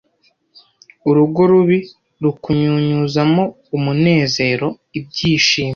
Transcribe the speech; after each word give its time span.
Urugo 1.09 1.41
rubi 1.51 1.79
rukunyunyuzamo 2.23 3.43
umunezero, 3.75 4.67
ibyishimo 4.97 5.69